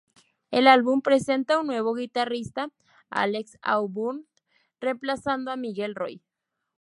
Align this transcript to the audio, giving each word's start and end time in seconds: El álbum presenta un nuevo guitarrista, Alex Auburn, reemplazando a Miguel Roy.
El 0.49 0.65
álbum 0.67 1.03
presenta 1.03 1.59
un 1.59 1.67
nuevo 1.67 1.93
guitarrista, 1.93 2.71
Alex 3.11 3.59
Auburn, 3.61 4.25
reemplazando 4.79 5.51
a 5.51 5.57
Miguel 5.57 5.93
Roy. 5.93 6.23